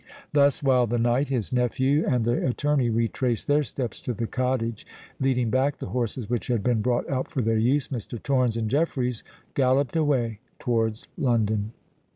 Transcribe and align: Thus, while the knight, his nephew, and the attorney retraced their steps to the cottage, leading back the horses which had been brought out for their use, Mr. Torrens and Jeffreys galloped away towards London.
Thus, 0.33 0.63
while 0.63 0.87
the 0.87 0.97
knight, 0.97 1.29
his 1.29 1.53
nephew, 1.53 2.03
and 2.07 2.25
the 2.25 2.47
attorney 2.47 2.89
retraced 2.89 3.45
their 3.45 3.61
steps 3.61 4.01
to 4.01 4.15
the 4.15 4.25
cottage, 4.25 4.83
leading 5.19 5.51
back 5.51 5.77
the 5.77 5.89
horses 5.93 6.27
which 6.27 6.47
had 6.47 6.63
been 6.63 6.81
brought 6.81 7.07
out 7.07 7.27
for 7.27 7.43
their 7.43 7.59
use, 7.59 7.89
Mr. 7.89 8.17
Torrens 8.19 8.57
and 8.57 8.67
Jeffreys 8.67 9.23
galloped 9.53 9.95
away 9.95 10.39
towards 10.57 11.07
London. 11.19 11.73